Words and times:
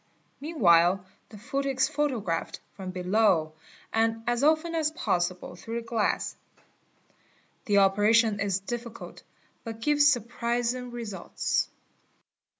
Meanwhile 0.39 1.05
the 1.29 1.37
foot 1.37 1.67
is 1.67 1.87
photographed 1.87 2.59
from 2.73 2.89
below 2.89 3.53
and 3.93 4.23
as 4.25 4.43
often 4.43 4.73
as 4.73 4.89
possible, 4.89 5.55
through 5.55 5.75
the 5.81 5.85
glass. 5.85 6.35
The 7.65 7.77
operation 7.77 8.39
is 8.39 8.59
difficult 8.61 9.21
but 9.63 9.79
gives 9.79 10.07
surprising 10.07 10.89
results. 10.89 11.69